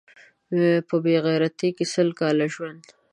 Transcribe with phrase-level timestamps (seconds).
[0.87, 2.83] په بې غیرتۍ کې سل کاله ژوند